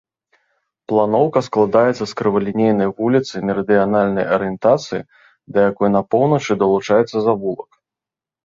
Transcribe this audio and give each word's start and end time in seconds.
Планоўка 0.91 1.39
складаецца 1.47 1.99
з 1.99 2.07
крывалінейнай 2.21 2.89
вуліцы 3.01 3.35
мерыдыянальнай 3.49 4.25
арыентацыі, 4.39 5.01
да 5.55 5.59
якой 5.71 5.89
на 5.97 6.01
поўначы 6.15 6.51
далучаецца 6.65 7.17
завулак. 7.29 7.69